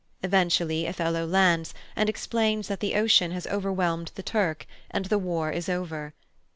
[0.23, 5.51] Eventually Othello lands, and explains that the ocean has overwhelmed the Turk, and the war
[5.51, 6.15] is over.